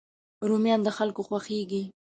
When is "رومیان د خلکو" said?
0.49-1.21